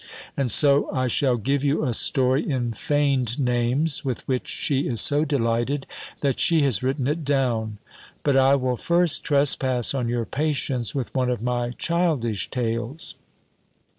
And 0.35 0.49
so 0.49 0.89
I 0.91 1.05
shall 1.07 1.37
give 1.37 1.63
you 1.63 1.83
a 1.83 1.93
story 1.93 2.49
in 2.49 2.73
feigned 2.73 3.37
names, 3.37 4.03
with 4.03 4.27
which 4.27 4.47
she 4.47 4.87
is 4.87 4.99
so 4.99 5.25
delighted, 5.25 5.85
that 6.21 6.39
she 6.39 6.63
has 6.63 6.81
written 6.81 7.05
it 7.05 7.23
down. 7.23 7.77
But 8.23 8.35
I 8.35 8.55
will 8.55 8.77
first 8.77 9.23
trespass 9.23 9.93
on 9.93 10.07
your 10.09 10.25
patience 10.25 10.95
with 10.95 11.13
one 11.13 11.29
of 11.29 11.43
my 11.43 11.69
childish 11.77 12.49
tales. 12.49 13.13